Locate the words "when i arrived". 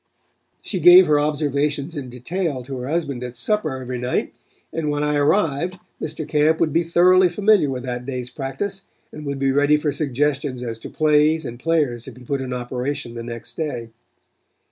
4.89-5.77